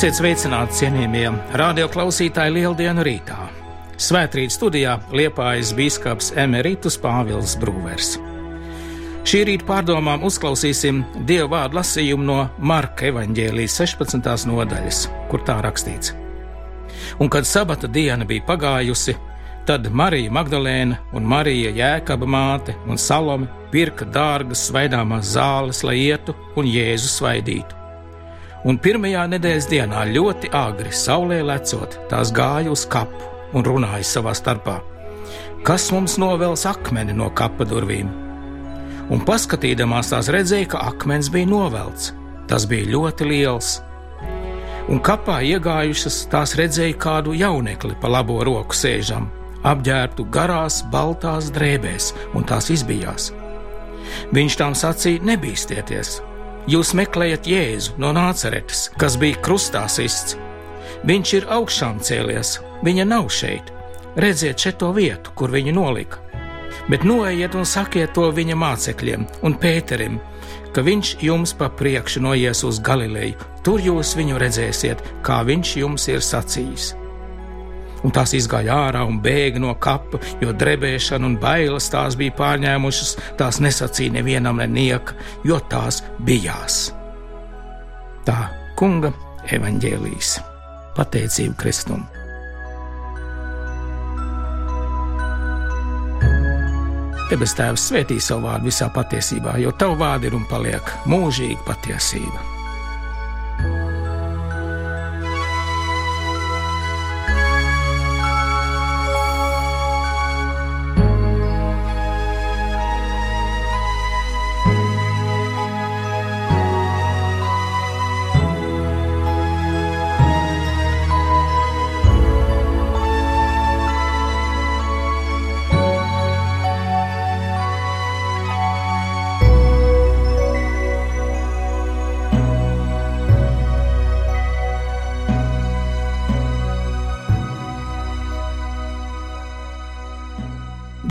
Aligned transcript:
Esiet 0.00 0.16
sveicināti 0.16 0.78
cienījamie 0.78 1.26
radioklausītāji 1.60 2.54
Lieldienu 2.54 3.02
rītā. 3.04 3.34
Svētrīt 4.00 4.54
studijā 4.54 4.94
liepājas 5.12 5.74
bīskaps 5.76 6.30
Emeritus 6.40 6.94
Pāvils 6.96 7.52
Brūvers. 7.60 8.14
Šī 9.28 9.42
rīta 9.44 9.66
pārdomām 9.68 10.22
uzklausīsim 10.24 11.02
Dieva 11.28 11.50
vārdu 11.52 11.76
lasījumu 11.76 12.24
no 12.30 12.36
Marka 12.64 13.10
evaņģēlijas 13.10 13.76
16. 13.82 14.48
nodaļas, 14.48 15.02
kur 15.28 15.44
tā 15.44 15.58
rakstīts. 15.66 16.14
Un 17.20 17.28
kad 17.28 17.44
sabata 17.44 17.90
diena 17.98 18.24
bija 18.24 18.46
pagājusi, 18.48 19.18
tad 19.68 19.90
Marija 19.92 20.32
Magdalēna 20.32 20.96
un 21.12 21.28
Marija 21.28 21.74
Jēkaba 21.76 22.24
māte 22.24 22.78
un 22.88 22.96
Salome 22.96 23.52
pirka 23.68 24.08
dārgas 24.08 24.64
svaidāmās 24.70 25.34
zāles, 25.36 25.82
lai 25.84 25.98
ietu 26.06 26.32
un 26.56 26.72
Jēzu 26.72 27.12
svaidītu. 27.18 27.79
Un 28.68 28.76
pirmajā 28.76 29.22
nedēļas 29.32 29.66
dienā 29.70 30.04
ļoti 30.12 30.50
agri, 30.52 30.90
saulē 30.92 31.40
lecot, 31.48 31.96
tās 32.10 32.32
gāja 32.36 32.68
uz 32.72 32.84
kapu 32.92 33.30
un 33.56 33.64
runāja 33.64 34.04
savā 34.04 34.34
starpā: 34.36 34.80
Kas 35.64 35.88
mums 35.94 36.18
novels 36.20 36.66
akmeni 36.68 37.16
no 37.16 37.30
kapa 37.32 37.64
durvīm? 37.64 38.10
Un 39.10 39.24
paskatīdamās 39.26 40.12
tās 40.12 40.28
redzēja, 40.30 40.68
ka 40.74 40.84
akmens 40.92 41.32
bija 41.32 41.48
novelts. 41.48 42.12
Tas 42.50 42.66
bija 42.68 42.92
ļoti 42.92 43.26
liels. 43.30 43.80
Un 44.90 45.00
kapā 45.00 45.40
iegājušas 45.46 46.24
tās 46.30 46.54
redzēja 46.58 46.98
kādu 47.00 47.34
jaunekli 47.38 47.96
pa 48.00 48.10
labo 48.10 48.40
roku 48.44 48.76
sēžam, 48.76 49.28
apģērbtu 49.64 50.26
garās, 50.34 50.82
baltās 50.92 51.52
drēbēs, 51.54 52.12
un 52.34 52.44
tās 52.44 52.70
izbijās. 52.74 53.30
Viņš 54.34 54.58
tām 54.60 54.76
sacīja: 54.76 55.22
Nebīsties! 55.24 56.18
Jūs 56.68 56.92
meklējat 56.98 57.48
Jēzu 57.48 57.96
no 58.02 58.10
Nāceretes, 58.12 58.90
kas 59.00 59.16
bija 59.20 59.38
krustā 59.40 59.86
sists. 59.88 60.36
Viņš 61.08 61.32
ir 61.38 61.46
augšām 61.48 62.02
cēlies, 62.04 62.58
viņa 62.84 63.06
nav 63.08 63.30
šeit. 63.32 63.72
Redziet 64.20 64.60
šo 64.60 64.92
vietu, 64.92 65.32
kur 65.34 65.50
viņu 65.54 65.72
nolika. 65.72 66.20
Bet 66.90 67.04
noejiet 67.06 67.54
un 67.54 67.64
sakiet 67.64 68.12
to 68.14 68.28
viņa 68.34 68.56
mācekļiem 68.58 69.26
un 69.46 69.56
Pēterim, 69.62 70.20
ka 70.74 70.84
viņš 70.84 71.16
jums 71.24 71.54
pa 71.56 71.70
priekšu 71.70 72.20
noies 72.26 72.64
uz 72.64 72.80
Galileju. 72.82 73.38
Tur 73.64 73.80
jūs 73.80 74.16
viņu 74.18 74.40
redzēsiet, 74.40 75.04
kā 75.22 75.42
viņš 75.46 75.76
jums 75.80 76.08
ir 76.12 76.24
sacījis 76.24 76.99
un 78.04 78.14
tās 78.14 78.34
izgāja 78.36 78.76
ārā 78.88 79.02
un 79.08 79.20
bēga 79.22 79.62
no 79.62 79.74
kapa, 79.80 80.20
jo 80.42 80.54
drebēšana 80.56 81.26
un 81.26 81.36
bailes 81.40 81.90
tās 81.92 82.16
bija 82.20 82.36
pārņēmušas, 82.38 83.16
tās 83.40 83.60
nesacīja 83.64 84.18
nevienam 84.18 84.60
nenieka, 84.62 85.16
jo 85.44 85.60
tās 85.72 86.02
bijās. 86.26 86.88
Tā 88.28 88.38
kunga 88.78 89.12
evaņģēlīs 89.50 90.38
pateicību 90.96 91.60
Kristum. 91.60 92.08
Debes 97.30 97.52
Tēvs 97.54 97.84
svētī 97.92 98.16
savu 98.18 98.48
vārdu 98.48 98.66
visā 98.66 98.88
patiesībā, 98.90 99.54
jo 99.62 99.70
Tavu 99.78 100.00
vārdu 100.00 100.26
ir 100.26 100.40
un 100.40 100.48
paliek 100.50 100.96
mūžīga 101.06 101.62
patiesība. 101.68 102.49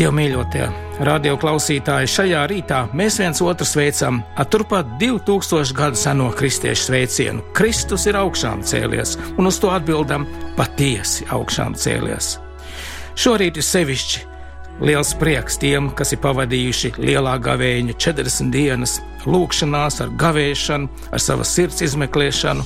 Dievu 0.09 0.23
mīļotie 0.23 0.67
radio 1.05 1.35
klausītāji, 1.37 2.09
šajā 2.09 2.39
rītā 2.49 2.77
mēs 2.97 3.19
viens 3.21 3.43
otru 3.45 3.67
sveicam 3.67 4.23
ar 4.41 4.47
turpat 4.49 4.95
2000 4.97 5.75
gadu 5.77 5.99
seno 6.01 6.31
kristiešu 6.33 6.87
sveicienu. 6.87 7.43
Kristus 7.53 8.07
ir 8.09 8.17
augšām 8.17 8.63
cēlies, 8.65 9.13
un 9.37 9.45
uz 9.45 9.59
to 9.61 9.69
atbildam 9.69 10.25
patiesi 10.57 11.27
augšām 11.29 11.77
cēlies. 11.77 12.31
Šorīt 13.21 13.61
ir 13.61 13.67
sevišķi 13.67 14.25
liels 14.89 15.13
prieks 15.21 15.61
tiem, 15.61 15.91
kas 15.93 16.15
ir 16.17 16.23
pavadījuši 16.25 16.95
lielā 16.97 17.35
gavēņa 17.45 17.93
40 18.01 18.49
dienas, 18.55 18.97
lūgšanās, 19.29 20.01
ar 20.01 20.15
gavēšanu, 20.23 20.89
ar 21.13 21.21
savas 21.21 21.53
sirds 21.53 21.85
izmeklēšanu, 21.85 22.65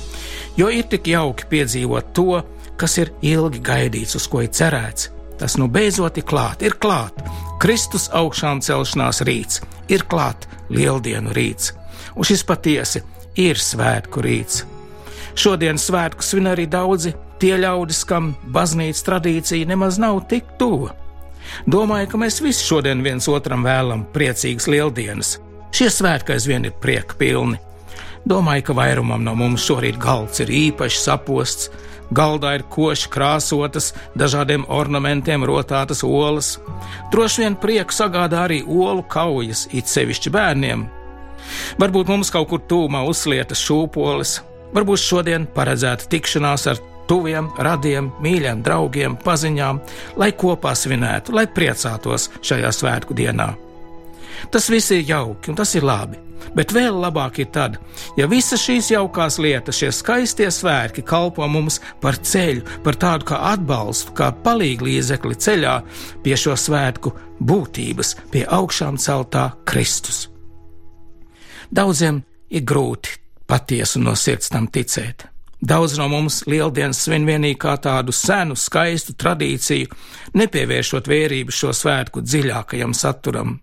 jo 0.56 0.72
ir 0.72 0.88
tik 0.88 1.12
jauki 1.12 1.52
piedzīvot 1.52 2.14
to, 2.16 2.40
kas 2.80 2.96
ir 3.04 3.12
ilgi 3.20 3.60
gaidīts, 3.68 4.16
uz 4.16 4.32
ko 4.32 4.46
ir 4.46 4.54
cerēts 4.56 5.12
Tas 5.38 5.56
nu 5.58 5.68
beidzot 5.68 6.18
ir 6.20 6.26
klāt, 6.28 6.62
ir 6.62 6.76
klāt. 6.80 7.18
Kristus 7.62 8.08
augšām 8.12 8.60
celšanās 8.64 9.22
rīts, 9.26 9.62
ir 9.88 10.04
klāt 10.10 10.46
lieldienu 10.70 11.34
rīts, 11.34 11.72
un 12.14 12.26
šis 12.26 12.44
patiesi 12.46 13.02
ir 13.40 13.58
svētku 13.58 14.22
rīts. 14.24 14.64
Šodien 15.34 15.78
svētku 15.80 16.22
svin 16.22 16.46
arī 16.52 16.66
daudzi 16.70 17.14
tie 17.42 17.56
ļaudis, 17.58 18.04
kam 18.06 18.34
baznīcas 18.54 19.02
tradīcija 19.06 19.66
nemaz 19.66 19.98
nav 19.98 20.22
tik 20.30 20.54
tuva. 20.58 20.94
Domāju, 21.70 22.12
ka 22.12 22.20
mēs 22.20 22.40
visi 22.42 22.64
šodien 22.64 23.02
viens 23.04 23.26
otram 23.28 23.66
vēlam 23.66 24.06
priecīgas 24.14 24.68
lieldienas. 24.70 25.36
Šie 25.74 25.90
svētki 25.90 26.36
aizvien 26.36 26.64
ir 26.68 26.76
prieka 26.80 27.18
pilni. 27.18 27.58
Domāju, 28.24 28.68
ka 28.68 28.76
vairumam 28.78 29.24
no 29.26 29.34
mums 29.36 29.66
šorīt 29.66 29.98
galds 30.00 30.40
ir 30.40 30.52
īpaši 30.54 31.02
saposts, 31.02 31.68
Galdā 32.14 32.54
ir 32.58 32.64
koši 32.70 33.08
krāsotas, 33.10 33.90
dažādiem 34.18 34.66
ornamentiem 34.70 35.44
rotātas 35.48 36.04
olas. 36.06 36.54
Droši 37.12 37.42
vien 37.42 37.56
prieku 37.58 37.94
sagādā 37.96 38.44
arī 38.46 38.60
olu 38.62 39.02
kaujas, 39.10 39.66
it 39.72 39.90
sevišķi 39.90 40.32
bērniem. 40.34 40.86
Varbūt 41.80 42.10
mums 42.12 42.30
kaut 42.32 42.48
kur 42.52 42.62
tūmā 42.70 43.02
uzlietas 43.08 43.62
šūpoles, 43.66 44.38
varbūt 44.76 45.02
šodien 45.02 45.48
paredzēta 45.56 46.08
tikšanās 46.12 46.68
ar 46.72 46.80
tuviem, 47.08 47.50
radiem, 47.58 48.10
mīļiem 48.24 48.62
draugiem, 48.64 49.18
paziņām, 49.24 49.80
lai 50.20 50.30
kopā 50.38 50.74
svinētu, 50.78 51.34
lai 51.36 51.46
priecātos 51.50 52.30
šajā 52.40 52.72
svētku 52.72 53.16
dienā. 53.16 53.52
Tas 54.50 54.70
viss 54.72 54.92
ir 54.94 55.04
jauki 55.08 55.52
un 55.52 55.58
tas 55.58 55.74
ir 55.76 55.86
labi. 55.86 56.23
Bet 56.56 56.74
vēl 56.74 56.98
labāk 57.00 57.40
ir 57.42 57.48
tad, 57.54 57.78
ja 58.18 58.28
visas 58.30 58.62
šīs 58.62 58.92
jaukās 58.92 59.38
lietas, 59.42 59.78
šie 59.80 59.90
skaistie 59.94 60.50
svētki 60.52 61.04
kalpo 61.06 61.46
mums 61.48 61.80
par 62.02 62.20
ceļu, 62.20 62.64
par 62.84 62.98
tādu 63.00 63.30
kā 63.32 63.40
atbalstu, 63.54 64.14
kā 64.16 64.30
palīgu 64.44 64.90
līdzekli 64.90 65.40
ceļā 65.46 65.74
pie 66.24 66.38
šo 66.38 66.56
svētku 66.58 67.14
būtības, 67.40 68.14
pie 68.32 68.44
augšām 68.44 69.00
celtā 69.00 69.50
Kristus. 69.68 70.28
Daudziem 71.74 72.22
ir 72.54 72.62
grūti 72.62 73.18
patiesi 73.50 74.00
no 74.02 74.14
sirds 74.18 74.52
tam 74.52 74.68
ticēt. 74.72 75.28
Daudz 75.64 75.96
no 75.96 76.10
mums 76.12 76.42
lieldienas 76.50 76.98
svin 77.06 77.24
vienīgi 77.24 77.56
kā 77.62 77.78
tādu 77.80 78.12
senu, 78.12 78.56
skaistu 78.58 79.14
tradīciju, 79.16 79.88
nepievēršot 80.36 81.08
vērību 81.08 81.54
šo 81.54 81.72
svētku 81.72 82.20
dziļākajam 82.20 82.92
saturam. 82.96 83.56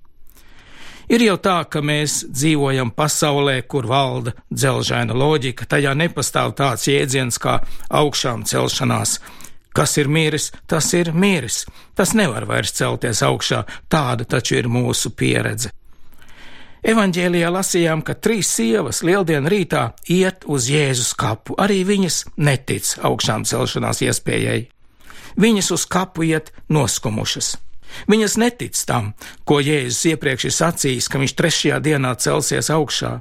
Ir 1.12 1.26
jau 1.26 1.36
tā, 1.44 1.58
ka 1.68 1.82
mēs 1.84 2.22
dzīvojam 2.32 2.94
pasaulē, 2.96 3.58
kur 3.68 3.84
valda 3.90 4.32
dzelžaina 4.48 5.12
loģika, 5.12 5.68
tajā 5.68 5.92
nepastāv 6.00 6.54
tāds 6.56 6.88
jēdziens 6.88 7.40
kā 7.42 7.58
augšām 7.90 8.46
celšanās. 8.48 9.18
Kas 9.76 9.98
ir 10.00 10.08
miris, 10.08 10.52
tas 10.72 10.88
ir 10.96 11.12
miris. 11.12 11.66
Tas 11.96 12.14
nevar 12.16 12.46
vairs 12.48 12.72
celties 12.76 13.24
augšā, 13.28 13.66
tāda 13.92 14.24
taču 14.24 14.56
ir 14.60 14.70
mūsu 14.72 15.12
pieredze. 15.12 15.74
Evanģēlijā 16.82 17.50
lasījām, 17.54 18.02
ka 18.08 18.16
trīs 18.16 18.50
sievas 18.56 19.04
lieldienu 19.04 19.52
rītā 19.52 19.84
iet 20.10 20.48
uz 20.48 20.70
Jēzus 20.72 21.12
kapu, 21.20 21.58
arī 21.60 21.84
viņas 21.86 22.24
netic 22.40 22.96
augšām 23.04 23.44
celšanās 23.46 24.02
iespējai. 24.08 24.64
Viņas 25.38 25.74
uz 25.76 25.86
kapu 25.92 26.26
iet 26.32 26.54
noskumušas. 26.72 27.54
Viņas 28.12 28.38
netic 28.42 28.78
tam, 28.88 29.14
ko 29.46 29.60
Jēzus 29.64 30.06
iepriekš 30.14 30.48
ir 30.50 30.56
sacījis, 30.58 31.10
ka 31.12 31.22
viņš 31.22 31.36
trešajā 31.38 31.80
dienā 31.84 32.16
celsies 32.22 32.72
augšā. 32.74 33.20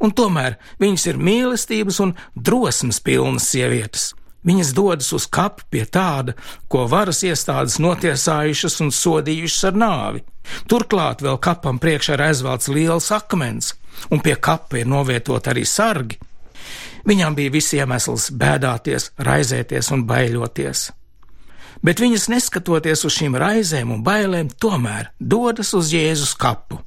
Un 0.00 0.14
tomēr 0.16 0.56
viņas 0.80 1.06
ir 1.10 1.20
mīlestības 1.20 2.00
un 2.04 2.14
drosmes 2.34 3.00
pilnas 3.04 3.50
sievietes. 3.52 4.10
Viņas 4.46 4.72
dodas 4.72 5.10
uz 5.12 5.26
kapu 5.28 5.66
pie 5.68 5.82
tāda, 5.84 6.32
ko 6.72 6.86
varas 6.88 7.20
iestādes 7.28 7.76
notiesājušas 7.82 8.78
un 8.80 8.92
sodījušas 8.94 9.66
ar 9.68 9.76
nāvi. 9.82 10.22
Turklāt 10.70 11.20
vēl 11.20 11.36
kapam 11.44 11.78
priekšā 11.82 12.16
ir 12.16 12.24
aizvelts 12.30 12.70
liels 12.72 13.10
akmens, 13.12 13.74
un 14.08 14.24
pie 14.24 14.38
kapa 14.40 14.80
ir 14.80 14.88
novietot 14.88 15.52
arī 15.52 15.66
sargi. 15.68 16.16
Viņām 17.04 17.36
bija 17.36 17.52
visi 17.52 17.76
iemesls 17.80 18.30
bēdāties, 18.36 19.12
raizēties 19.20 19.92
un 19.92 20.06
baiļoties. 20.08 20.88
Bet 21.80 22.00
viņas, 22.02 22.28
neskatoties 22.28 23.06
uz 23.08 23.14
šīm 23.16 23.38
raizēm 23.40 23.94
un 23.94 24.02
bailēm, 24.04 24.50
tomēr 24.60 25.14
dodas 25.16 25.72
uz 25.76 25.92
Jēzus 25.94 26.34
kapu. 26.36 26.80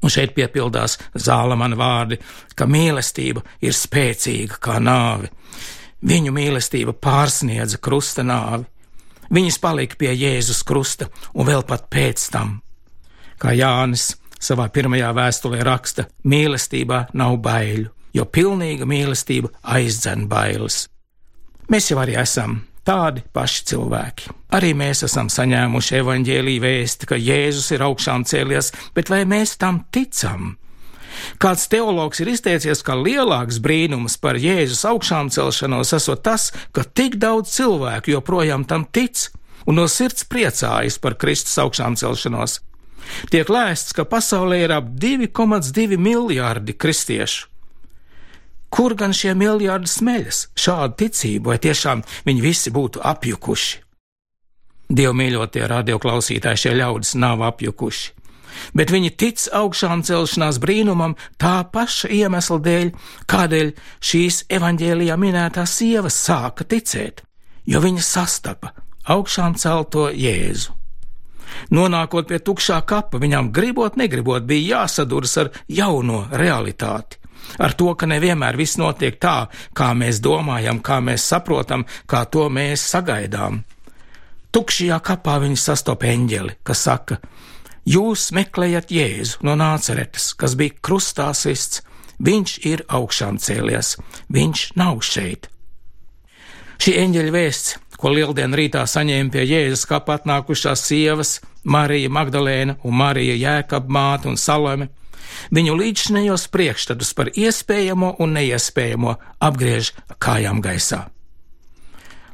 Un 0.00 0.10
šeit 0.10 0.32
piepildās 0.34 0.96
zālamana 1.14 1.76
vārdi, 1.78 2.18
ka 2.56 2.66
mīlestība 2.66 3.44
ir 3.62 3.76
spēcīga 3.76 4.58
kā 4.62 4.78
nāve. 4.82 5.30
Viņu 6.02 6.32
mīlestība 6.34 6.94
pārsniedza 6.96 7.78
krusta 7.78 8.24
nāvi. 8.26 8.64
Viņas 9.30 9.60
palika 9.62 9.98
pie 10.00 10.14
Jēzus 10.16 10.64
krusta 10.66 11.06
un 11.34 11.46
vēl 11.46 11.62
pat 11.68 11.86
pēc 11.92 12.24
tam. 12.32 12.56
Kā 13.38 13.52
Jānis 13.54 14.14
savā 14.40 14.66
pirmajā 14.72 15.12
vēstulē 15.14 15.60
raksta, 15.62 16.08
mīlestībā 16.24 17.04
nav 17.14 17.36
baiļu, 17.44 17.92
jo 18.16 18.26
pilnīga 18.26 18.88
mīlestība 18.88 19.52
aizdzen 19.76 20.26
bailes. 20.32 20.88
Mēs 21.70 21.92
jau 21.92 22.00
arī 22.02 22.16
esam 22.18 22.58
tādi 22.90 23.22
paši 23.34 23.66
cilvēki. 23.70 24.32
Arī 24.56 24.72
mēs 24.74 25.04
esam 25.06 25.30
saņēmuši 25.30 26.00
evaņģēlīju 26.00 26.62
vēsti, 26.64 27.08
ka 27.10 27.18
Jēzus 27.20 27.70
ir 27.76 27.84
augšām 27.86 28.26
cēlies, 28.26 28.72
bet 28.96 29.12
vai 29.12 29.22
mēs 29.30 29.54
tam 29.60 29.84
ticam? 29.94 30.56
Kāds 31.42 31.66
teologs 31.70 32.22
ir 32.22 32.30
izteicies, 32.32 32.82
ka 32.86 32.96
lielāks 32.98 33.60
brīnums 33.62 34.16
par 34.22 34.38
Jēzus 34.40 34.82
augšām 34.88 35.30
celšanos 35.34 35.92
esot 35.98 36.24
tas, 36.26 36.48
ka 36.74 36.82
tik 36.86 37.18
daudz 37.22 37.52
cilvēku 37.54 38.14
joprojām 38.14 38.66
tam 38.66 38.86
tic 38.90 39.28
un 39.68 39.78
no 39.78 39.86
sirds 39.90 40.26
priecājas 40.26 40.98
par 41.02 41.18
Kristus 41.20 41.58
augšām 41.62 41.98
celšanos. 42.00 42.58
Tiek 43.30 43.48
lēsts, 43.50 43.94
ka 43.96 44.06
pasaulē 44.08 44.64
ir 44.64 44.74
ap 44.74 44.90
2,2 45.02 45.98
miljārdi 45.98 46.76
kristiešu. 46.78 47.46
Kur 48.70 48.94
gan 48.94 49.14
šie 49.16 49.34
miljardi 49.34 49.90
smeļas 49.90 50.44
šādu 50.58 50.96
ticību, 51.02 51.50
vai 51.50 51.58
tiešām 51.58 52.04
viņi 52.26 52.44
visi 52.44 52.70
būtu 52.74 53.02
apjukuši? 53.02 53.82
Dievu 54.90 55.14
mīļotie 55.18 55.66
radioklausītāji, 55.70 56.64
šie 56.64 56.78
ļaudis 56.78 57.14
nav 57.18 57.42
apjukuši 57.50 58.20
bet 58.74 58.92
viņi 58.92 59.12
tic 59.18 59.46
augšām 59.56 60.02
celšanās 60.06 60.60
brīnumam 60.62 61.16
tā 61.40 61.60
paša 61.72 62.10
iemesla 62.14 62.58
dēļ, 62.66 62.90
kādēļ 63.30 63.72
šīs 64.10 64.44
evaņģēlijā 64.58 65.16
minētās 65.20 65.76
sievas 65.80 66.18
sāka 66.26 66.66
ticēt, 66.68 67.24
jo 67.66 67.82
viņa 67.82 68.04
sastapa 68.04 68.74
augšām 69.10 69.56
celto 69.58 70.08
Jēzu. 70.10 70.76
Nonākot 71.74 72.28
pie 72.30 72.38
tukšā 72.38 72.78
kapa, 72.86 73.18
viņam 73.18 73.50
gribot, 73.52 73.96
negribot, 73.98 74.44
bija 74.46 74.84
jāsaduras 74.84 75.34
ar 75.42 75.50
jauno 75.68 76.26
realitāti. 76.30 77.18
Ar 77.60 77.74
to, 77.76 77.92
ka 77.94 78.08
nevienmēr 78.08 78.56
viss 78.56 78.78
notiek 78.80 79.18
tā, 79.20 79.50
kā 79.76 79.90
mēs 79.96 80.22
domājam, 80.24 80.80
kā 80.80 81.00
mēs 81.04 81.26
saprotam, 81.32 81.84
kā 82.06 82.24
to 82.30 82.48
mēs 82.52 82.86
sagaidām. 82.92 83.62
Tukšajā 84.50 84.98
kapā 85.06 85.36
viņi 85.44 85.58
sastopa 85.60 86.08
eņģeli, 86.10 86.56
kas 86.66 86.86
saka: 86.88 87.20
Jūs 87.86 88.30
meklējat 88.36 88.90
Jēzu 88.92 89.44
no 89.46 89.54
Nāceretes, 89.58 90.32
kas 90.34 90.56
bija 90.58 90.76
krustā 90.82 91.30
sists. 91.34 91.84
Viņš 92.20 92.58
ir 92.68 92.82
augšām 92.92 93.38
cēlies, 93.40 93.94
viņš 94.28 94.64
nav 94.76 94.98
šeit. 95.00 95.46
Šī 96.80 96.92
eņģeļa 97.00 97.32
vēsts, 97.32 97.78
ko 97.96 98.12
lieldienu 98.12 98.58
rītā 98.60 98.82
saņēma 98.88 99.32
pie 99.32 99.46
Jēzus 99.48 99.86
kapā 99.88 100.18
atnākušās 100.18 100.84
sievas, 100.84 101.38
Marija 101.64 102.12
Magdalēna 102.12 102.76
un 102.84 102.96
Marija 102.96 103.36
Jēkab 103.36 103.88
māte 103.88 104.28
un 104.28 104.36
Salome, 104.40 104.90
viņu 105.54 105.76
līdzinējos 105.78 106.48
priekšstatus 106.54 107.14
par 107.18 107.30
iespējamo 107.34 108.16
un 108.20 108.36
neiespējamo 108.38 109.16
apgriež 109.40 109.94
kājām 110.18 110.62
gaisā. 110.64 111.06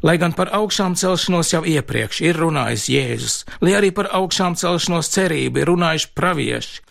Lai 0.05 0.19
gan 0.21 0.35
par 0.37 0.53
augšām 0.55 0.95
celšanos 0.95 1.51
jau 1.55 1.63
iepriekš 1.67 2.21
ir 2.23 2.37
runājis 2.39 2.89
Jēzus, 2.93 3.37
lai 3.65 3.73
arī 3.79 3.91
par 3.97 4.11
augšām 4.15 4.55
celšanos 4.59 5.09
cerību 5.15 5.63
ir 5.63 5.71
runājuši 5.73 6.11
pravieši, 6.15 6.83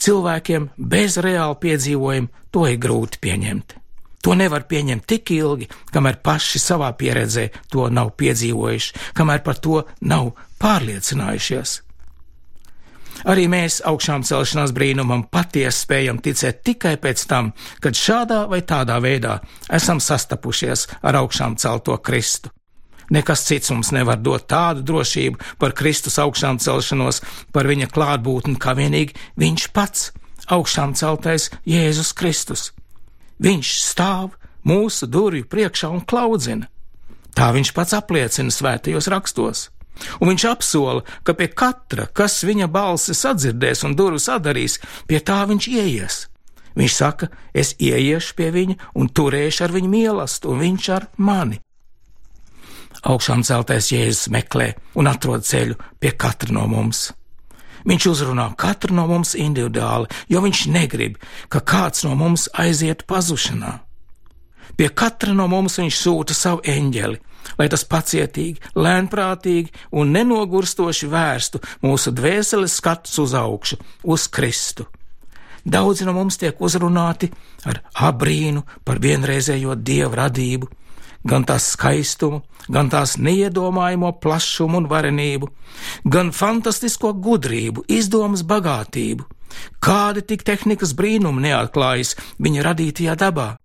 cilvēkiem 0.00 0.70
bez 0.76 1.16
reāla 1.22 1.56
piedzīvojuma 1.62 2.50
to 2.50 2.66
ir 2.66 2.80
grūti 2.82 3.20
pieņemt. 3.22 3.76
To 4.20 4.34
nevar 4.36 4.66
pieņemt 4.68 5.06
tik 5.08 5.30
ilgi, 5.32 5.70
kamēr 5.94 6.18
paši 6.20 6.60
savā 6.60 6.90
pieredzē 6.92 7.46
to 7.72 7.86
nav 7.88 8.12
piedzīvojuši, 8.20 9.14
kamēr 9.16 9.40
par 9.46 9.60
to 9.64 9.84
nav 10.04 10.34
pārliecinājušies. 10.60 11.78
Arī 13.28 13.48
mēs 13.52 13.80
augšām 13.86 14.24
celšanās 14.24 14.72
brīnumam 14.76 15.26
patiesi 15.32 15.84
spējam 15.84 16.20
ticēt 16.24 16.62
tikai 16.64 16.94
pēc 17.00 17.26
tam, 17.28 17.52
kad 17.80 17.96
šādā 17.96 18.46
vai 18.48 18.62
tādā 18.64 18.96
veidā 19.02 19.40
esam 19.68 20.00
sastapušies 20.00 20.86
ar 21.02 21.20
augšām 21.20 21.58
celto 21.60 21.96
Kristu. 21.98 22.52
Nekas 23.10 23.42
cits 23.42 23.72
mums 23.74 23.90
nevar 23.90 24.20
dot 24.22 24.46
tādu 24.48 24.84
drošību 24.86 25.56
par 25.58 25.74
Kristus 25.74 26.20
augšām 26.22 26.60
celšanos, 26.62 27.18
par 27.52 27.66
viņa 27.66 27.90
klātbūtni, 27.90 28.54
kā 28.54 28.76
vienīgi 28.78 29.16
viņš 29.40 29.66
pats, 29.74 30.12
augšām 30.46 30.94
celtais 30.94 31.50
Jēzus 31.66 32.14
Kristus. 32.14 32.70
Viņš 33.42 33.72
stāv 33.82 34.36
mūsu 34.62 35.10
durvju 35.10 35.48
priekšā 35.50 35.90
un 35.90 36.04
klaudzina. 36.06 36.70
Tā 37.34 37.50
viņš 37.56 37.74
pats 37.74 37.96
apliecina 37.98 38.54
svētajos 38.54 39.10
rakstos 39.10 39.68
un 40.20 40.32
viņš 40.32 40.46
apsola, 40.50 41.04
ka 41.22 41.34
pie 41.36 41.50
katra, 41.52 42.08
kas 42.12 42.40
viņa 42.46 42.68
balsi 42.72 43.16
sadzirdēs 43.16 43.84
un 43.86 43.96
durvis 43.98 44.28
atdarīs, 44.32 44.78
pie 45.06 45.20
tā 45.20 45.42
viņš 45.50 45.70
ieies. 45.70 46.20
Viņš 46.78 46.94
saka, 46.94 47.30
es 47.52 47.74
ieiešu 47.82 48.36
pie 48.38 48.50
viņa 48.54 48.76
un 48.94 49.10
turēšu 49.10 49.66
ar 49.66 49.74
viņu 49.74 49.90
mīlestību, 49.90 50.54
un 50.54 50.64
viņš 50.64 50.90
ar 50.96 51.08
mani. 51.18 51.60
Augšām 53.00 53.42
celtais 53.46 53.88
Jēzus 53.92 54.28
meklē 54.32 54.74
un 55.00 55.08
atrod 55.08 55.46
ceļu 55.46 55.78
pie 56.00 56.12
katra 56.12 56.52
no 56.52 56.66
mums. 56.68 57.08
Viņš 57.88 58.06
uzrunā 58.10 58.50
katru 58.60 58.94
no 58.96 59.06
mums 59.08 59.32
individuāli, 59.38 60.10
jo 60.28 60.42
viņš 60.44 60.66
negrib, 60.72 61.16
ka 61.48 61.62
kāds 61.64 62.04
no 62.04 62.12
mums 62.18 62.48
aizietu 62.52 63.06
pazušanā. 63.08 63.78
Pie 64.76 64.88
katra 64.92 65.32
no 65.36 65.48
mums 65.48 65.78
viņš 65.80 65.96
sūta 65.96 66.36
savu 66.36 66.60
eņģeli, 66.68 67.20
lai 67.58 67.68
tas 67.72 67.84
pacietīgi, 67.88 68.72
lēnprātīgi 68.76 69.74
un 69.96 70.14
nenogurstoši 70.16 71.10
vērstu 71.10 71.60
mūsu 71.84 72.14
dvēseles 72.16 72.78
skatus 72.80 73.18
uz 73.22 73.36
augšu, 73.36 73.80
uz 74.04 74.26
Kristu. 74.28 74.86
Daudzi 75.64 76.06
no 76.08 76.14
mums 76.16 76.38
tiek 76.40 76.60
uzrunāti 76.60 77.28
ar 77.68 77.82
abrīnu 78.08 78.64
par 78.84 79.00
vienreizējo 79.02 79.76
dievu 79.76 80.16
radību, 80.16 80.70
gan 81.28 81.44
tās 81.44 81.72
skaistumu, 81.74 82.40
gan 82.72 82.88
tās 82.88 83.18
neiedomājamo 83.20 84.14
plašumu 84.22 84.80
un 84.80 84.88
varenību, 84.88 85.50
gan 86.04 86.32
fantastisko 86.32 87.12
gudrību, 87.12 87.84
izdomas 87.88 88.44
bagātību. 88.46 89.28
Kādi 89.82 90.22
tik 90.24 90.46
tehnikas 90.46 90.94
brīnumi 90.96 91.50
neatklājas 91.50 92.14
viņa 92.38 92.68
radītajā 92.70 93.16
dabā? 93.20 93.59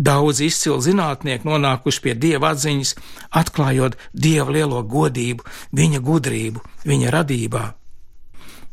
Daudz 0.00 0.40
izcilu 0.40 0.78
zinātnieku 0.80 1.44
nonākuši 1.44 2.00
pie 2.04 2.14
dieva 2.16 2.54
atziņas, 2.54 2.94
atklājot 3.36 3.98
dieva 4.16 4.54
lielo 4.54 4.80
godību, 4.88 5.44
viņa 5.76 6.00
gudrību, 6.06 6.62
viņa 6.88 7.10
radībā. 7.12 7.64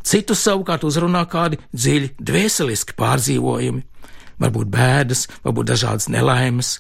Citus 0.07 0.45
savukārt 0.47 0.85
uzrunā 0.87 1.25
kādi 1.27 1.59
dziļi 1.75 2.13
dvēseliski 2.23 2.95
pārdzīvojumi, 2.95 3.83
varbūt 4.39 4.69
bēdas, 4.71 5.25
varbūt 5.43 5.73
dažādas 5.73 6.07
nelaimes, 6.13 6.77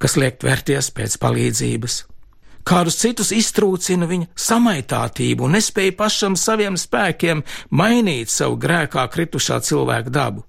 kas 0.00 0.16
liek 0.16 0.40
vērties 0.40 0.88
pēc 0.96 1.18
palīdzības. 1.20 1.98
Kādus 2.64 2.96
citus 3.02 3.34
iztrūcina 3.34 4.06
viņa 4.08 4.30
samaitātība 4.38 5.44
un 5.44 5.56
nespēja 5.58 5.96
pašam 5.98 6.38
saviem 6.38 6.78
spēkiem 6.78 7.42
mainīt 7.74 8.32
savu 8.32 8.56
grēkā 8.62 9.04
kritušā 9.12 9.60
cilvēka 9.66 10.14
dabu. 10.14 10.46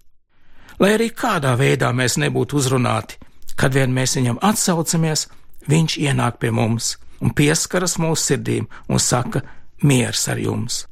Lai 0.79 0.93
arī 0.95 1.09
kādā 1.12 1.57
veidā 1.57 1.89
mēs 1.91 2.15
nebūtu 2.21 2.62
uzrunāti, 2.62 3.17
Kad 3.55 3.75
vien 3.77 3.93
mēs 3.93 4.15
viņam 4.17 4.39
atsaucamies, 4.41 5.27
viņš 5.69 5.98
ienāk 6.01 6.39
pie 6.41 6.51
mums 6.51 6.95
un 7.24 7.33
pieskaras 7.36 7.98
mūsu 8.01 8.33
sirdīm 8.33 8.67
un 8.89 9.00
saka: 9.00 9.43
Miers 9.83 10.27
ar 10.27 10.41
jums! 10.41 10.86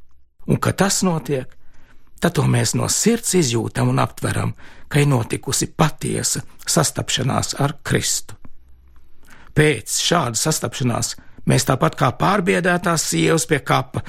Un 0.46 0.58
kad 0.58 0.78
tas 0.82 1.02
notiek, 1.06 1.50
tad 2.20 2.34
to 2.36 2.46
mēs 2.46 2.74
no 2.78 2.88
sirds 2.90 3.34
izjūtam 3.38 3.92
un 3.92 4.00
aptveram, 4.02 4.54
ka 4.88 5.02
ir 5.02 5.10
notikusi 5.10 5.70
patiesa 5.76 6.42
sastapšanās 6.66 7.56
ar 7.62 7.76
Kristu. 7.82 8.36
Pēc 9.52 9.98
šādas 10.00 10.42
sastapšanās 10.46 11.14
mēs 11.48 11.66
tāpat 11.68 11.96
kā 11.98 12.10
pārbiedētās 12.18 13.04
sievas 13.12 13.46
pie 13.48 13.60
kapa 13.60 14.02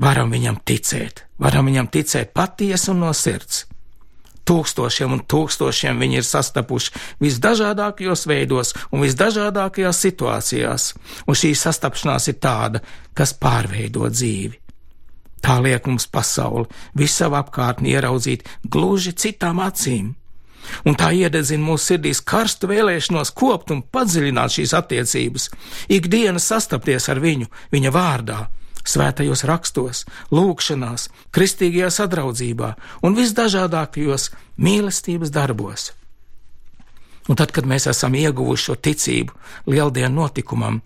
varam 0.00 0.32
viņam 0.32 0.60
ticēt, 0.66 1.26
varam 1.38 1.68
viņam 1.70 1.90
ticēt 1.92 2.32
patiesi 2.34 2.90
un 2.92 3.04
no 3.04 3.12
sirds. 3.14 3.66
Tūkstošiem 4.48 5.12
un 5.14 5.20
tūkstošiem 5.30 6.00
viņi 6.00 6.20
ir 6.20 6.26
sastapuši 6.26 6.94
visdažādākajos 7.22 8.26
veidos 8.26 8.72
un 8.90 9.04
visdažādākajās 9.04 10.00
situācijās, 10.06 10.86
un 11.26 11.38
šī 11.38 11.52
sastapšanās 11.58 12.30
ir 12.32 12.40
tāda, 12.42 12.82
kas 13.14 13.34
pārveido 13.36 14.08
dzīvi. 14.10 14.56
Tā 15.40 15.56
liek 15.64 15.86
mums 15.88 16.06
pasauli, 16.10 16.68
visu 16.96 17.30
apkārtni 17.32 17.94
ieraudzīt 17.94 18.48
gluži 18.68 19.14
citām 19.16 19.60
acīm. 19.64 20.16
un 20.84 20.94
tā 20.94 21.10
iededzina 21.16 21.64
mūsu 21.64 21.94
sirdīs 21.94 22.20
karstu 22.20 22.68
vēlēšanos 22.70 23.32
kopt 23.34 23.72
un 23.74 23.82
padziļināt 23.82 24.56
šīs 24.56 24.74
attiecības, 24.76 25.48
ikdienas 25.88 26.46
sastapties 26.52 27.08
ar 27.08 27.20
viņu, 27.22 27.48
viņa 27.72 27.92
vārdā, 27.94 28.40
svētajos 28.86 29.44
rakstos, 29.48 30.04
lūgšanās, 30.34 31.08
kristīgajā 31.34 31.90
sadraudzībā 31.94 32.74
un 33.06 33.18
visdažādākajos 33.18 34.30
mīlestības 34.60 35.32
darbos. 35.34 35.90
Un 37.28 37.38
tad, 37.38 37.52
kad 37.54 37.68
mēs 37.68 37.86
esam 37.90 38.16
ieguvuši 38.18 38.70
šo 38.70 38.78
ticību 38.80 39.36
lieldienu 39.70 40.22
notikumam, 40.22 40.80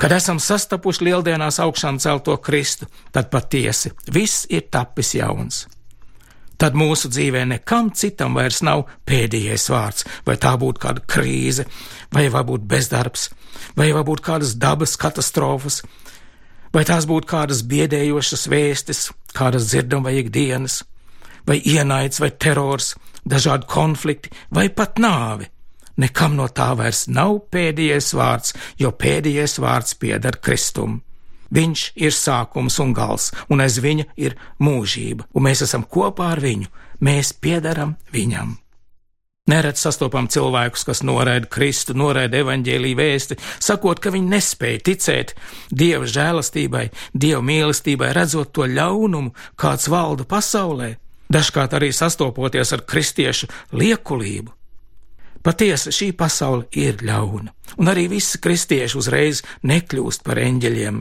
kad 0.00 0.14
esam 0.16 0.40
sastapuši 0.40 1.10
lieldienās 1.10 1.60
augšām 1.60 1.98
celto 2.00 2.36
Kristu, 2.40 2.88
tad 3.12 3.28
patiesi 3.32 3.92
viss 4.12 4.46
ir 4.48 4.70
tapis 4.70 5.14
jauns 5.18 5.66
tad 6.60 6.76
mūsu 6.76 7.08
dzīvē 7.08 7.46
nekam 7.48 7.88
citam 7.96 8.36
vairs 8.36 8.60
nav 8.66 8.84
pēdējais 9.08 9.68
vārds, 9.72 10.04
vai 10.26 10.36
tā 10.40 10.52
būtu 10.60 10.82
kāda 10.82 11.04
krīze, 11.08 11.64
vai 12.12 12.26
varbūt 12.32 12.66
bezdarbs, 12.68 13.30
vai 13.80 13.90
varbūt 13.96 14.22
kādas 14.26 14.56
dabas 14.60 14.96
katastrofas, 15.00 15.80
vai 16.74 16.84
tās 16.88 17.06
būtu 17.10 17.28
kādas 17.30 17.62
biedējošas 17.66 18.46
vēstis, 18.50 19.10
kādas 19.36 19.70
dzirdam 19.70 20.04
vai 20.06 20.16
ikdienas, 20.20 20.82
vai 21.46 21.58
ienaids 21.58 22.20
vai 22.22 22.30
terors, 22.30 22.94
dažādi 23.24 23.68
konflikti 23.70 24.32
vai 24.54 24.68
pat 24.68 25.00
nāvi. 25.02 25.48
Nekam 26.00 26.36
no 26.38 26.46
tā 26.48 26.70
vairs 26.78 27.06
nav 27.12 27.42
pēdējais 27.52 28.14
vārds, 28.16 28.54
jo 28.80 28.92
pēdējais 28.96 29.58
vārds 29.60 29.98
pieder 30.00 30.38
Kristum. 30.40 31.00
Viņš 31.50 31.82
ir 31.98 32.14
sākums 32.14 32.78
un 32.80 32.94
gals, 32.94 33.32
un 33.50 33.60
aiz 33.60 33.80
viņa 33.82 34.06
ir 34.22 34.38
mūžība, 34.62 35.26
un 35.34 35.48
mēs 35.48 35.64
esam 35.66 35.84
kopā 35.84 36.30
ar 36.36 36.40
viņu, 36.40 36.70
mēs 37.02 37.34
piedaram 37.34 37.96
viņam. 38.14 38.54
Neredz 39.48 39.80
sastopam 39.82 40.28
cilvēkus, 40.30 40.84
kas 40.86 41.00
noraida 41.06 41.48
Kristu, 41.50 41.94
noraida 41.96 42.42
evaņģēlīju 42.42 42.98
vēsti, 42.98 43.36
sakot, 43.62 43.98
ka 44.02 44.12
viņi 44.12 44.28
nespēja 44.34 44.82
ticēt 44.90 45.34
Dieva 45.72 46.06
žēlastībai, 46.06 46.90
Dieva 47.14 47.40
mīlestībai, 47.42 48.12
redzot 48.14 48.52
to 48.54 48.68
ļaunumu, 48.68 49.32
kāds 49.58 49.88
valda 49.90 50.26
pasaulē, 50.28 50.92
dažkārt 51.32 51.74
arī 51.78 51.90
sastopoties 51.94 52.74
ar 52.76 52.84
kristiešu 52.86 53.48
liekulību. 53.72 54.52
Patiesi 55.40 55.94
šī 55.96 56.10
pasaule 56.12 56.68
ir 56.76 57.00
ļauna, 57.00 57.54
un 57.80 57.88
arī 57.88 58.10
visi 58.12 58.38
kristieši 58.44 58.98
uzreiz 59.00 59.40
nekļūst 59.64 60.22
par 60.26 60.36
eņģeļiem. 60.36 61.00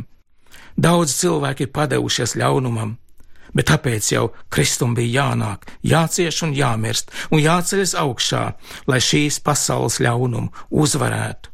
Daudz 0.80 1.18
cilvēki 1.20 1.68
ir 1.68 1.74
padevušies 1.76 2.38
ļaunumam, 2.40 2.96
bet 3.54 3.70
tāpēc 3.72 4.12
jau 4.14 4.30
Kristum 4.54 4.96
bija 4.98 5.24
jānāk, 5.24 5.68
jācieš 5.84 6.44
un 6.48 6.56
jāmirst 6.58 7.14
un 7.32 7.42
jāceļas 7.44 7.96
augšā, 8.00 8.44
lai 8.88 9.00
šīs 9.04 9.40
pasaules 9.46 10.00
ļaunumu 10.04 10.68
uzvarētu. 10.70 11.50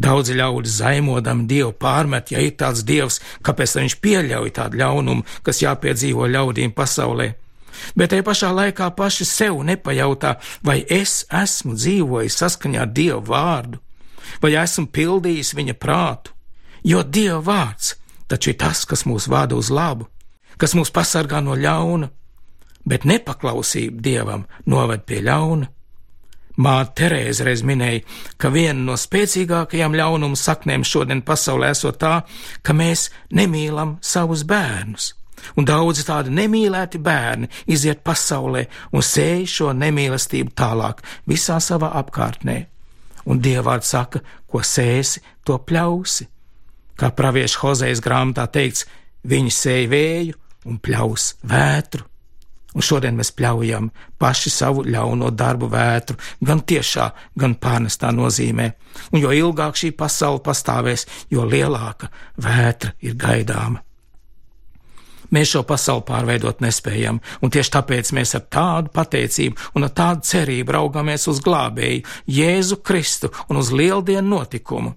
Daudzi 0.00 0.36
ļaudis 0.38 0.78
zaimodam 0.80 1.44
Dievu 1.50 1.74
pārmet, 1.76 2.30
ja 2.32 2.40
ir 2.40 2.54
tāds 2.56 2.84
Dievs, 2.88 3.20
kāpēc 3.44 3.76
viņš 3.76 3.98
pieļauj 4.00 4.54
tādu 4.56 4.80
ļaunumu, 4.80 5.26
kas 5.44 5.60
jāpiedzīvo 5.60 6.30
ļaudīm 6.30 6.72
pasaulē. 6.72 7.34
Bet 7.96 8.12
tajā 8.12 8.24
pašā 8.24 8.50
laikā 8.54 8.90
paši 8.96 9.26
sev 9.28 9.60
nepajautā, 9.66 10.36
vai 10.64 10.80
es 10.88 11.24
esmu 11.28 11.76
dzīvojis 11.76 12.38
saskaņā 12.42 12.84
ar 12.86 12.92
Dievu 12.96 13.22
vārdu, 13.28 13.80
vai 14.40 14.54
esmu 14.62 14.88
pildījis 14.94 15.54
viņa 15.58 15.76
prātu, 15.80 16.32
jo 16.86 17.02
Dieva 17.04 17.42
vārds 17.44 17.96
taču 18.30 18.52
ir 18.52 18.60
tas, 18.62 18.84
kas 18.86 19.04
mūs 19.08 19.26
vada 19.30 19.58
uz 19.58 19.70
labu, 19.74 20.06
kas 20.60 20.76
mūs 20.76 20.92
pasargā 20.92 21.40
no 21.44 21.56
ļauna, 21.56 22.10
bet 22.84 23.06
nepaklausība 23.08 24.02
dievam 24.04 24.46
noved 24.68 25.06
pie 25.08 25.22
ļauna. 25.24 25.68
Māte 26.60 26.92
Terēze 26.98 27.46
reiz 27.46 27.62
minēja, 27.64 28.02
ka 28.36 28.50
viena 28.52 28.82
no 28.84 28.96
spēcīgākajām 29.00 29.94
ļaunuma 29.96 30.36
saknēm 30.36 30.84
šodien 30.84 31.22
pasaulē 31.24 31.70
esot 31.72 31.96
tā, 32.02 32.18
ka 32.60 32.74
mēs 32.76 33.08
nemīlam 33.32 33.96
savus 34.04 34.42
bērnus. 34.44 35.14
Un 35.56 35.64
daudzi 35.64 36.04
tādi 36.04 36.34
nemīlēti 36.36 37.00
bērni 37.00 37.48
iziet 37.72 38.02
pasaulē 38.04 38.66
un 38.92 39.06
sēž 39.06 39.54
šo 39.54 39.70
nemīlestību 39.72 40.52
tālāk 40.58 41.00
visā 41.30 41.56
savā 41.64 41.94
apkārtnē. 42.02 42.58
Un 43.24 43.40
Dievvvārds 43.40 43.94
saka, 43.94 44.20
ko 44.50 44.60
sēsi, 44.60 45.22
to 45.44 45.56
pļausi. 45.64 46.28
Kā 47.00 47.08
pravieša 47.16 47.62
Hozejas 47.62 48.04
grāmatā 48.04 48.44
teikts, 48.52 48.84
viņi 49.24 49.56
sēja 49.56 49.90
vēju 49.94 50.39
un 50.68 50.78
pļaus 50.82 51.34
vētru. 51.46 52.06
Un 52.70 52.84
šodien 52.86 53.16
mēs 53.18 53.32
pļaujam 53.34 53.88
paši 54.20 54.50
savu 54.54 54.84
ļauno 54.86 55.32
darbu 55.34 55.66
vētru, 55.72 56.18
gan 56.46 56.62
tiešā, 56.62 57.08
gan 57.34 57.56
pārnestā 57.58 58.12
nozīmē. 58.14 58.68
Un 59.10 59.24
jo 59.24 59.34
ilgāk 59.34 59.78
šī 59.80 59.90
pasaule 59.98 60.42
pastāvēs, 60.44 61.06
jo 61.34 61.46
lielāka 61.50 62.12
vētra 62.38 62.94
ir 63.02 63.18
gaidāma. 63.18 63.82
Mēs 65.30 65.52
šo 65.52 65.62
pasauli 65.66 66.02
pārveidot 66.08 66.62
nespējam, 66.62 67.20
un 67.42 67.52
tieši 67.54 67.74
tāpēc 67.76 68.10
mēs 68.18 68.34
ar 68.38 68.46
tādu 68.50 68.90
pateicību 68.94 69.70
un 69.78 69.86
ar 69.86 69.92
tādu 69.94 70.26
cerību 70.26 70.74
raugāmies 70.74 71.28
uz 71.30 71.38
glābēju, 71.44 72.02
Jēzu 72.26 72.80
Kristu 72.82 73.30
un 73.48 73.60
uz 73.62 73.70
lieldienu 73.70 74.26
notikumu. 74.26 74.96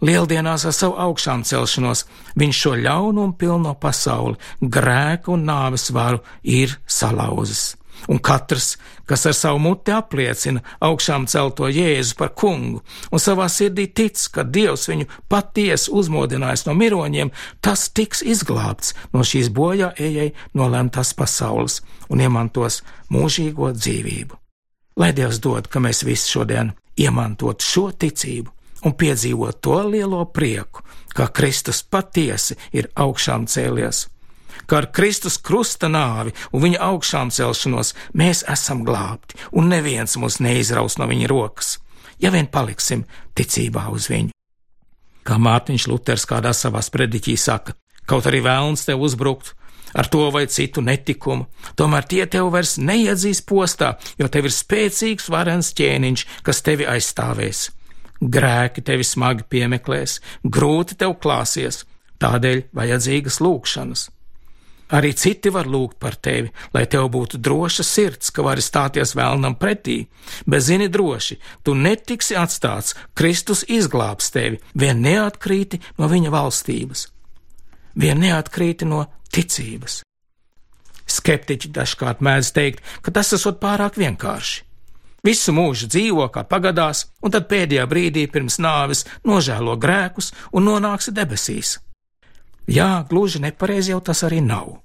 Lieldienās 0.00 0.64
ar 0.64 0.72
savu 0.72 0.94
augšām 0.96 1.42
celšanos 1.44 2.06
viņš 2.40 2.60
šo 2.62 2.72
ļaunumu 2.80 3.36
pilno 3.36 3.74
pasauli, 3.76 4.38
grēku 4.60 5.34
un 5.34 5.44
nāves 5.44 5.90
varu 5.92 6.22
ir 6.42 6.78
salauzis. 6.88 7.74
Un 8.08 8.16
katrs, 8.24 8.78
kas 9.04 9.26
ar 9.28 9.34
savu 9.36 9.58
muti 9.60 9.92
apliecina 9.92 10.62
augšām 10.80 11.26
celto 11.28 11.68
Jēzu 11.68 12.16
par 12.16 12.30
kungu 12.32 12.80
un 13.12 13.20
savā 13.20 13.44
sirdī 13.52 13.90
tic, 13.92 14.16
ka 14.32 14.40
Dievs 14.40 14.86
viņu 14.88 15.04
patiesi 15.28 15.92
uzmodinājis 15.92 16.64
no 16.64 16.74
miroņiem, 16.80 17.32
tas 17.60 17.90
tiks 17.92 18.24
izglābts 18.24 18.94
no 19.12 19.20
šīs 19.20 19.50
bojā 19.52 19.90
ejai 20.00 20.30
nolemtas 20.56 21.12
pasaules 21.18 21.82
un 22.08 22.24
iemantos 22.24 22.80
mūžīgo 23.12 23.74
dzīvību. 23.76 24.40
Lai 24.96 25.12
Dievs 25.12 25.42
dod, 25.44 25.68
ka 25.68 25.84
mēs 25.84 26.00
visi 26.08 26.32
šodien 26.32 26.72
iemantot 26.96 27.60
šo 27.60 27.90
ticību 27.92 28.56
un 28.84 28.94
piedzīvot 28.96 29.60
to 29.62 29.76
lielo 29.88 30.24
prieku, 30.24 30.82
ka 31.14 31.28
Kristus 31.34 31.82
patiesi 31.82 32.56
ir 32.72 32.90
augšām 32.94 33.46
cēlies. 33.50 34.06
Kā 34.66 34.80
ar 34.82 34.90
Kristus 34.94 35.38
krusta 35.42 35.88
nāvi 35.90 36.32
un 36.52 36.64
viņa 36.64 36.80
augšām 36.90 37.30
celšanos 37.34 37.94
mēs 38.14 38.44
esam 38.50 38.84
glābti, 38.86 39.38
un 39.52 39.70
neviens 39.72 40.16
mūs 40.20 40.38
neizraus 40.44 40.98
no 41.00 41.08
viņa 41.10 41.30
rokas, 41.30 41.78
ja 42.22 42.30
vien 42.30 42.46
paliksim 42.46 43.04
ticībā 43.34 43.88
uz 43.90 44.10
viņu. 44.10 44.34
Kā 45.26 45.36
Mārtiņš 45.38 45.86
Luters 45.90 46.26
kādā 46.26 46.52
savā 46.56 46.82
sprediķī 46.82 47.36
saka, 47.38 47.74
kaut 48.06 48.28
arī 48.30 48.40
vēlns 48.44 48.86
tev 48.86 49.02
uzbrukt, 49.04 49.54
ar 49.94 50.06
to 50.06 50.28
vai 50.30 50.46
citu 50.46 50.82
netikumu, 50.86 51.48
tomēr 51.76 52.06
tie 52.06 52.22
tev 52.30 52.52
vairs 52.54 52.76
neiedzīs 52.78 53.42
postā, 53.42 53.96
jo 54.18 54.30
tev 54.30 54.48
ir 54.48 54.54
spēcīgs 54.54 55.28
varens 55.34 55.74
ķēniņš, 55.76 56.26
kas 56.46 56.62
tevi 56.66 56.86
aizstāvēs 56.88 57.68
grēki 58.20 58.84
tevi 58.84 59.04
smagi 59.06 59.46
piemeklēs, 59.48 60.20
grūti 60.44 60.96
tev 61.00 61.16
klāsies, 61.22 61.84
tādēļ 62.20 62.64
vajadzīgas 62.76 63.40
lūkšanas. 63.40 64.08
Arī 64.90 65.12
citi 65.14 65.52
var 65.54 65.68
lūgt 65.70 66.00
par 66.02 66.16
tevi, 66.18 66.50
lai 66.74 66.82
tev 66.90 67.06
būtu 67.14 67.38
droša 67.38 67.84
sirds, 67.86 68.32
ka 68.34 68.42
vari 68.42 68.62
stāties 68.64 69.14
vēlnam 69.14 69.54
pretī, 69.54 70.08
bet 70.50 70.66
zini 70.66 70.88
droši, 70.90 71.38
tu 71.62 71.76
netiksi 71.78 72.34
atstāts, 72.34 72.96
Kristus 73.14 73.62
izglābs 73.70 74.32
tevi, 74.34 74.58
vien 74.74 74.98
neatkrīti 75.04 75.78
no 75.98 76.10
viņa 76.10 76.32
valstības, 76.34 77.06
vien 78.02 78.18
neatkrīti 78.18 78.88
no 78.90 79.04
ticības. 79.30 80.00
Skeptiķi 81.10 81.70
dažkārt 81.74 82.18
mēdz 82.22 82.50
teikt, 82.54 82.82
ka 83.02 83.14
tas 83.14 83.30
esot 83.34 83.62
pārāk 83.62 83.98
vienkārši. 83.98 84.66
Visu 85.26 85.52
mūžu 85.52 85.88
dzīvo 85.90 86.26
kā 86.32 86.46
pagadās, 86.48 87.04
un 87.20 87.32
tad 87.34 87.48
pēdējā 87.50 87.84
brīdī 87.90 88.24
pirms 88.32 88.56
nāves 88.62 89.04
nožēlo 89.28 89.76
grēkus 89.80 90.32
un 90.56 90.64
nonāks 90.70 91.10
debesīs. 91.12 91.76
Jā, 92.70 93.04
gluži 93.08 93.42
nepareizi 93.44 93.92
jau 93.92 94.00
tas 94.00 94.24
arī 94.24 94.40
nav. 94.44 94.78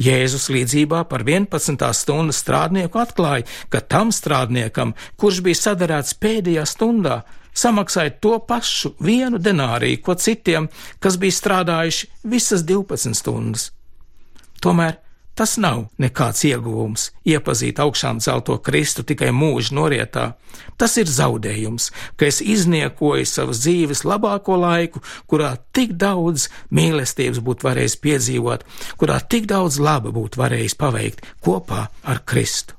Jēzus 0.00 0.48
līdzībā 0.50 1.04
par 1.06 1.22
11. 1.22 1.84
stundas 1.94 2.40
strādnieku 2.42 2.98
atklāja, 2.98 3.46
ka 3.70 3.78
tam 3.80 4.10
strādniekam, 4.10 4.94
kurš 5.20 5.40
bija 5.44 5.60
sadarēts 5.60 6.16
pēdējā 6.18 6.64
stundā, 6.66 7.20
samaksāja 7.54 8.16
to 8.24 8.38
pašu 8.48 8.94
vienu 9.04 9.38
denāriju, 9.38 10.00
ko 10.02 10.16
citiem, 10.18 10.66
kas 10.98 11.20
bija 11.20 11.38
strādājuši 11.38 12.10
visas 12.26 12.64
12 12.66 13.14
stundas. 13.20 13.70
Tomēr 14.64 14.98
Tas 15.34 15.56
nav 15.58 15.88
nekāds 15.98 16.44
ieguvums 16.46 17.08
iepazīt 17.26 17.80
augšām 17.82 18.20
celto 18.22 18.54
Kristu 18.62 19.02
tikai 19.02 19.32
mūža 19.34 19.74
norietā. 19.74 20.26
Tas 20.78 20.94
ir 21.02 21.10
zaudējums, 21.10 21.88
ka 22.14 22.28
es 22.30 22.38
izniekoju 22.38 23.26
savas 23.26 23.64
dzīves 23.64 24.04
labāko 24.06 24.60
laiku, 24.62 25.02
kurā 25.26 25.56
tik 25.74 25.96
daudz 25.98 26.46
mīlestības 26.70 27.42
būtu 27.42 27.66
varējis 27.66 27.98
piedzīvot, 28.06 28.62
kurā 29.00 29.18
tik 29.26 29.50
daudz 29.50 29.80
laba 29.82 30.14
būtu 30.14 30.38
varējis 30.38 30.78
paveikt 30.78 31.26
kopā 31.42 31.88
ar 32.06 32.22
Kristu. 32.22 32.78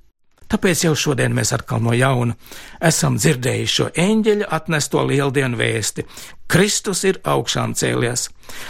Tāpēc 0.52 0.84
jau 0.86 0.94
šodien 0.96 1.34
mēs 1.34 1.52
atkal 1.56 1.82
no 1.82 1.94
jauna 1.98 2.36
esam 2.84 3.18
dzirdējuši 3.18 3.74
šo 3.74 3.88
eņģeļa 4.04 4.50
atnesto 4.58 5.02
lieldienu 5.10 5.58
vēsti. 5.58 6.06
Kristus 6.52 7.02
ir 7.10 7.18
augšām 7.26 7.74
cēlies, 7.74 8.28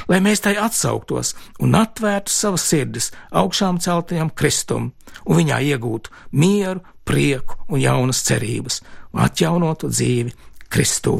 lai 0.07 0.21
mēs 0.23 0.45
tai 0.45 0.55
atsauktos 0.55 1.33
un 1.59 1.75
atvērtu 1.75 2.31
savas 2.31 2.63
sirdis 2.69 3.11
augšām 3.35 3.81
celtajam 3.83 4.31
Kristum 4.31 4.93
un 5.25 5.41
viņā 5.41 5.59
iegūtu 5.73 6.13
mieru, 6.39 6.83
prieku 7.05 7.59
un 7.69 7.83
jaunas 7.83 8.23
cerības 8.25 8.81
un 9.13 9.25
atjaunotu 9.27 9.91
dzīvi 9.91 10.33
Kristū. 10.71 11.19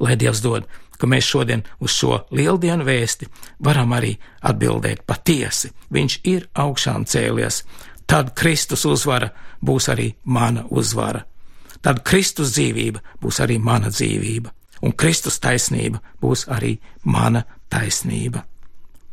Lai 0.00 0.16
Dievs 0.16 0.42
dod, 0.44 0.66
ka 1.00 1.08
mēs 1.08 1.28
šodien 1.32 1.62
uz 1.80 1.94
šo 1.96 2.18
lieldienu 2.36 2.84
vēsti 2.84 3.28
varam 3.64 3.94
arī 3.96 4.12
atbildēt 4.46 5.06
patiesi. 5.08 5.72
Viņš 5.92 6.18
ir 6.28 6.46
augšām 6.54 7.06
cēlies, 7.08 7.62
tad 8.10 8.32
Kristus 8.34 8.84
uzvara 8.88 9.30
būs 9.62 9.86
arī 9.92 10.08
mana 10.24 10.64
uzvara. 10.70 11.22
Tad 11.80 12.02
Kristus 12.04 12.52
dzīvība 12.56 13.00
būs 13.22 13.38
arī 13.44 13.58
mana 13.62 13.88
dzīvība, 13.92 14.50
un 14.82 14.92
Kristus 14.92 15.38
taisnība 15.40 16.00
būs 16.20 16.48
arī 16.50 16.74
mana 17.04 17.44
taisnība. 17.70 18.42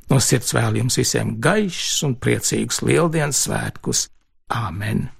No 0.09 0.19
sirds 0.23 0.53
vēl 0.55 0.79
jums 0.81 0.97
visiem 0.97 1.35
gaišs 1.43 2.01
un 2.07 2.15
priecīgus 2.15 2.81
lieldienas 2.81 3.43
svētkus! 3.45 4.07
Āmen! 4.47 5.16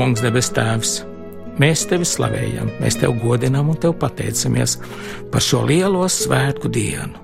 Kungs, 0.00 0.22
debes 0.24 0.46
Tēvs! 0.56 0.90
Mēs 1.60 1.82
tevi 1.84 2.06
slavējam, 2.08 2.70
mēs 2.80 2.94
tevi 2.96 3.18
godinām 3.20 3.66
un 3.68 3.76
tev 3.76 3.98
pateicamies 4.00 4.78
par 5.28 5.44
šo 5.44 5.60
lielo 5.68 6.06
svētku 6.08 6.70
dienu. 6.72 7.20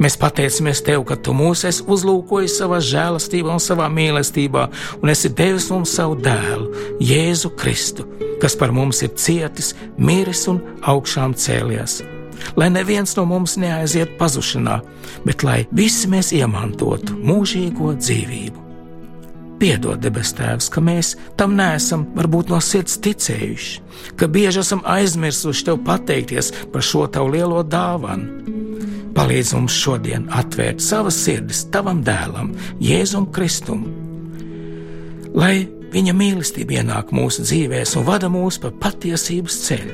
Mēs 0.00 0.16
pateicamies 0.16 0.80
Tev, 0.86 1.04
ka 1.04 1.18
Tu 1.20 1.34
mūs 1.36 1.66
esi 1.68 1.84
uzlūkojis 1.84 2.56
savā 2.62 2.80
žēlastībā 2.80 3.52
un 3.52 3.60
savā 3.60 3.90
mīlestībā, 3.92 4.64
un 5.04 5.12
esi 5.12 5.34
devis 5.36 5.68
mums 5.68 5.92
savu 6.00 6.16
dēlu, 6.24 6.72
Jēzu 7.04 7.52
Kristu, 7.60 8.08
kas 8.40 8.56
par 8.56 8.72
mums 8.72 9.04
ir 9.04 9.12
cietis, 9.20 9.74
miris 10.00 10.48
un 10.48 10.64
augšām 10.80 11.36
cēlies. 11.36 12.00
Lai 12.56 12.72
neviens 12.72 13.18
no 13.20 13.28
mums 13.28 13.60
neaiziet 13.60 14.16
pazušanā, 14.16 14.80
bet 15.28 15.44
lai 15.44 15.66
visi 15.76 16.08
mēs 16.08 16.32
iemantotu 16.40 17.20
mūžīgo 17.20 17.98
dzīvību. 18.00 18.63
Piedod, 19.60 20.00
debes 20.02 20.32
Tēvs, 20.36 20.68
ka 20.72 20.82
mēs 20.84 21.14
tam 21.38 21.54
neesam 21.58 22.06
varbūt 22.16 22.50
no 22.52 22.58
sirds 22.64 22.98
ticējuši, 23.04 23.82
ka 24.18 24.28
bieži 24.28 24.60
esam 24.64 24.82
aizmirsuši 24.96 25.68
Tev 25.68 25.78
pateikties 25.86 26.50
par 26.72 26.84
šo 26.84 27.06
Tavu 27.06 27.34
lielo 27.36 27.62
dāvanu. 27.62 28.42
Palīdz 29.14 29.54
mums 29.54 29.76
šodien 29.78 30.26
atvērt 30.34 30.82
savas 30.82 31.20
sirdis 31.22 31.62
Tavam 31.70 32.02
dēlam, 32.04 32.50
Jēzum 32.82 33.30
Kristum, 33.32 33.86
lai 35.38 35.62
Viņa 35.94 36.10
mīlestība 36.10 36.80
ienāk 36.80 37.12
mūsu 37.14 37.44
dzīvēs 37.46 37.92
un 38.00 38.06
vada 38.08 38.26
mūs 38.26 38.56
pa 38.58 38.72
patiesības 38.82 39.58
ceļu. 39.68 39.92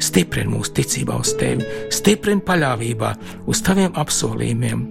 Stiprini 0.00 0.48
mūsu 0.48 0.72
ticībā 0.78 1.18
uz 1.20 1.34
Tevi, 1.36 1.66
stiprini 1.92 2.44
paļāvībā 2.44 3.10
uz 3.44 3.60
Taviem 3.64 3.92
apsolījumiem 4.00 4.86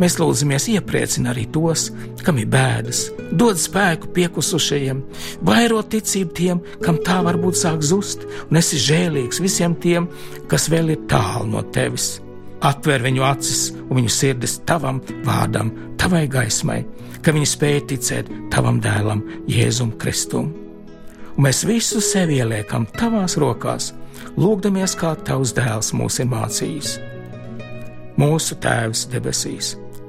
Mēs 0.00 0.16
lūdzamies 0.16 0.70
iepriecināt 0.72 1.34
arī 1.34 1.44
tos, 1.52 1.90
kam 2.24 2.38
ir 2.40 2.48
bēdas, 2.52 3.04
dod 3.36 3.60
spēku 3.60 4.08
piekusušajiem, 4.16 5.02
vairo 5.44 5.82
ticību 5.84 6.32
tiem, 6.38 6.62
kam 6.84 7.00
tā 7.04 7.18
varbūt 7.26 7.58
sāk 7.60 7.84
zust, 7.84 8.24
un 8.48 8.60
esi 8.60 8.80
žēlīgs 8.80 9.42
visiem 9.44 9.76
tiem, 9.82 10.08
kas 10.48 10.70
vēl 10.72 10.94
ir 10.94 11.04
tālu 11.12 11.50
no 11.52 11.64
tevis. 11.74 12.16
Atver 12.64 13.04
viņu 13.04 13.24
acis 13.26 13.62
un 13.82 13.98
viņu 13.98 14.14
sirdis 14.14 14.56
tavam 14.68 15.02
vārdam, 15.26 15.74
tavai 16.00 16.24
gaismai, 16.30 16.80
ka 17.20 17.34
viņi 17.34 17.52
spēj 17.52 17.80
ticēt 17.92 18.32
tavam 18.54 18.80
dēlam, 18.80 19.20
Jēzum 19.50 19.92
Kristum. 20.00 20.54
Un 21.36 21.48
mēs 21.48 21.66
visu 21.68 22.00
sevi 22.04 22.40
ieliekam 22.40 22.88
tavās 22.96 23.36
rokās, 23.40 23.92
lūgdamies, 24.40 24.96
kā 24.96 25.14
tavs 25.26 25.52
dēls 25.56 25.92
mūs 25.96 26.20
ir 26.22 26.32
mācījis. 26.32 26.96
Mūsu 28.20 28.58
Tēvs 28.60 29.06
debesīs 29.08 29.72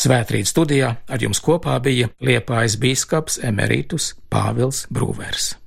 Svētrīt 0.00 0.48
studijā 0.48 0.94
ar 1.12 1.20
jums 1.20 1.42
kopā 1.44 1.76
bija 1.84 2.08
Liepājas 2.24 2.78
bīskaps 2.80 3.36
Emerītus 3.44 4.14
Pāvils 4.32 4.86
Brūvers. 4.88 5.59